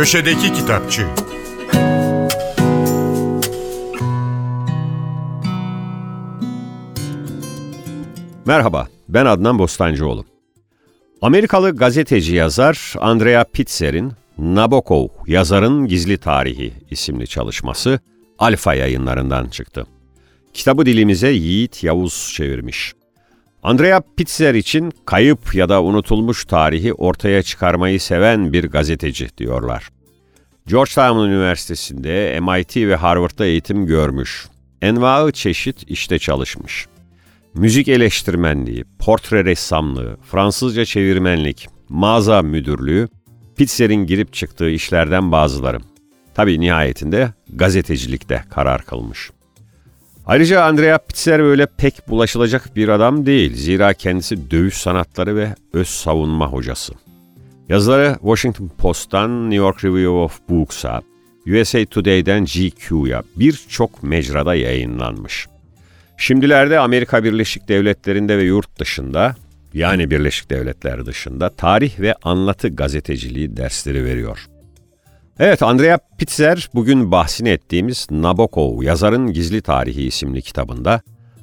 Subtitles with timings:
[0.00, 1.06] Köşedeki Kitapçı
[8.46, 10.24] Merhaba, ben Adnan Bostancıoğlu.
[11.22, 18.00] Amerikalı gazeteci yazar Andrea Pitzer'in Nabokov, Yazarın Gizli Tarihi isimli çalışması
[18.38, 19.86] Alfa yayınlarından çıktı.
[20.54, 22.94] Kitabı dilimize Yiğit Yavuz çevirmiş.
[23.62, 29.88] Andrea Pitzer için kayıp ya da unutulmuş tarihi ortaya çıkarmayı seven bir gazeteci diyorlar.
[30.66, 34.48] Georgetown Üniversitesi'nde, MIT ve Harvard'da eğitim görmüş.
[34.82, 36.86] Envaı çeşit işte çalışmış.
[37.54, 43.08] Müzik eleştirmenliği, portre ressamlığı, Fransızca çevirmenlik, mağaza müdürlüğü,
[43.56, 45.78] Pitzer'in girip çıktığı işlerden bazıları.
[46.34, 49.30] Tabii nihayetinde gazetecilikte karar kılmış.
[50.30, 53.54] Ayrıca Andrea Pitzer öyle pek bulaşılacak bir adam değil.
[53.54, 56.92] Zira kendisi dövüş sanatları ve öz savunma hocası.
[57.68, 61.02] Yazıları Washington Post'tan New York Review of Books'a,
[61.46, 65.46] USA Today'den GQ'ya birçok mecrada yayınlanmış.
[66.16, 69.36] Şimdilerde Amerika Birleşik Devletleri'nde ve yurt dışında,
[69.74, 74.49] yani Birleşik Devletler dışında tarih ve anlatı gazeteciliği dersleri veriyor.
[75.42, 81.00] Evet, Andrea Pitzer bugün bahsini ettiğimiz Nabokov, Yazarın Gizli Tarihi isimli kitabında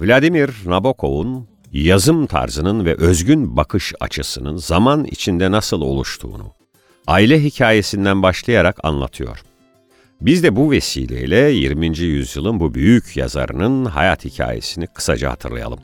[0.00, 6.52] Vladimir Nabokov'un yazım tarzının ve özgün bakış açısının zaman içinde nasıl oluştuğunu,
[7.06, 9.42] aile hikayesinden başlayarak anlatıyor.
[10.20, 11.98] Biz de bu vesileyle 20.
[11.98, 15.80] yüzyılın bu büyük yazarının hayat hikayesini kısaca hatırlayalım.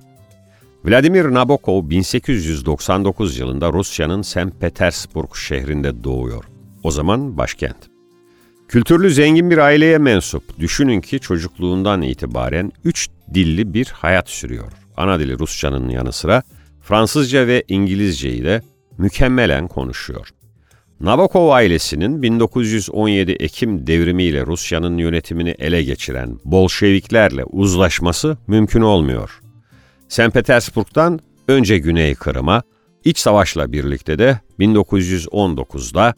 [0.84, 4.60] Vladimir Nabokov 1899 yılında Rusya'nın St.
[4.60, 6.44] Petersburg şehrinde doğuyor.
[6.82, 7.93] O zaman başkent.
[8.68, 10.58] Kültürlü zengin bir aileye mensup.
[10.58, 14.72] Düşünün ki çocukluğundan itibaren üç dilli bir hayat sürüyor.
[14.96, 16.42] Ana dili Rusçanın yanı sıra
[16.82, 18.62] Fransızca ve İngilizceyi de
[18.98, 20.28] mükemmelen konuşuyor.
[21.00, 29.40] Nabokov ailesinin 1917 Ekim devrimiyle Rusya'nın yönetimini ele geçiren Bolşeviklerle uzlaşması mümkün olmuyor.
[30.08, 30.32] St.
[30.32, 32.62] Petersburg'dan önce Güney Kırım'a,
[33.04, 36.14] iç savaşla birlikte de 1919'da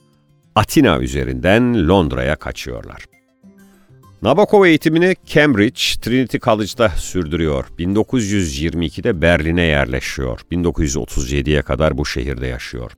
[0.57, 3.05] Atina üzerinden Londra'ya kaçıyorlar.
[4.23, 7.65] Nabokov eğitimini Cambridge Trinity College'da sürdürüyor.
[7.79, 10.41] 1922'de Berlin'e yerleşiyor.
[10.53, 12.93] 1937'ye kadar bu şehirde yaşıyor.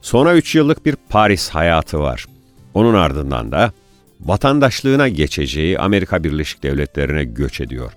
[0.00, 2.26] Sonra 3 yıllık bir Paris hayatı var.
[2.74, 3.72] Onun ardından da
[4.20, 7.92] vatandaşlığına geçeceği Amerika Birleşik Devletleri'ne göç ediyor.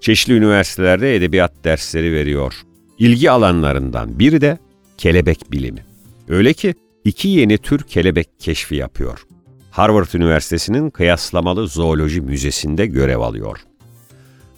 [0.00, 2.54] Çeşitli üniversitelerde edebiyat dersleri veriyor.
[2.98, 4.58] İlgi alanlarından biri de
[4.98, 5.86] kelebek bilimi.
[6.28, 6.74] Öyle ki
[7.08, 9.26] iki yeni tür kelebek keşfi yapıyor.
[9.70, 13.58] Harvard Üniversitesi'nin Kıyaslamalı Zooloji Müzesi'nde görev alıyor.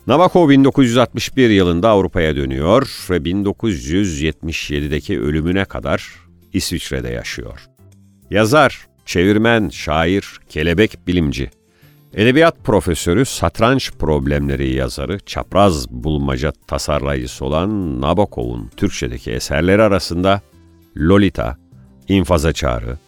[0.06, 6.14] Nabokov 1961 yılında Avrupa'ya dönüyor ve 1977'deki ölümüne kadar
[6.52, 7.66] İsviçre'de yaşıyor.
[8.30, 11.50] Yazar, çevirmen, şair, kelebek bilimci,
[12.14, 20.40] edebiyat profesörü, satranç problemleri yazarı, çapraz bulmaca tasarlayıcısı olan Nabokov'un Türkçedeki eserleri arasında
[20.96, 21.56] Lolita,
[22.10, 22.98] İnfaza Çağrı,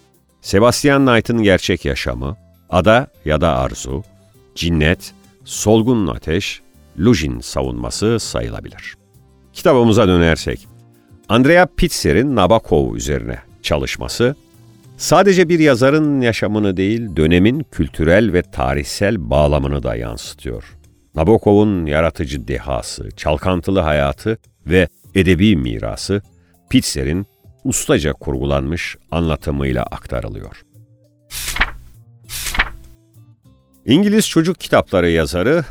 [0.40, 2.36] Sebastian Knight'ın Gerçek Yaşamı,
[2.70, 4.02] Ada ya da Arzu,
[4.54, 5.14] Cinnet,
[5.44, 6.60] Solgun Ateş,
[6.98, 8.94] Lujin savunması sayılabilir.
[9.52, 10.66] Kitabımıza dönersek,
[11.28, 14.36] Andrea Pitzer'in Nabokov üzerine çalışması,
[14.96, 20.76] sadece bir yazarın yaşamını değil, dönemin kültürel ve tarihsel bağlamını da yansıtıyor.
[21.14, 26.22] Nabokov'un yaratıcı dehası, çalkantılı hayatı ve edebi mirası,
[26.70, 27.26] Pitzer'in
[27.64, 30.62] ustaca kurgulanmış anlatımıyla aktarılıyor.
[33.86, 35.64] İngiliz çocuk kitapları yazarı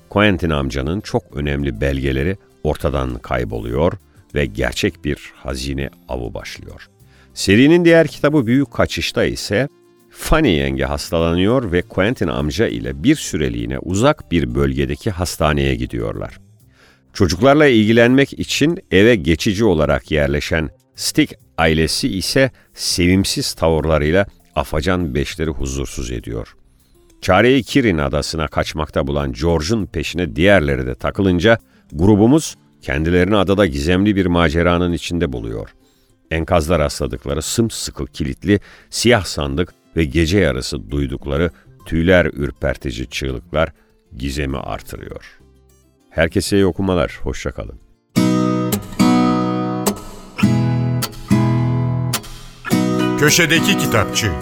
[0.09, 3.93] Quentin amcanın çok önemli belgeleri ortadan kayboluyor
[4.35, 6.89] ve gerçek bir hazine avı başlıyor.
[7.35, 9.69] Serinin diğer kitabı Büyük Kaçış'ta ise
[10.15, 16.39] Fanny yenge hastalanıyor ve Quentin amca ile bir süreliğine uzak bir bölgedeki hastaneye gidiyorlar.
[17.13, 26.11] Çocuklarla ilgilenmek için eve geçici olarak yerleşen Stick ailesi ise sevimsiz tavırlarıyla afacan beşleri huzursuz
[26.11, 26.57] ediyor.
[27.23, 31.59] Çareyi Kirin adasına kaçmakta bulan George'un peşine diğerleri de takılınca
[31.93, 35.69] grubumuz kendilerini adada gizemli bir maceranın içinde buluyor.
[36.31, 38.61] Enkazlar rastladıkları sımsıkı kilitli
[38.91, 41.51] siyah sandık ve gece yarısı duydukları
[41.87, 43.73] tüyler ürpertici çığlıklar
[44.17, 45.39] gizemi artırıyor.
[46.11, 47.81] Herkese iyi okumalar, hoşçakalın.
[53.19, 54.33] Köşedeki Kitapçı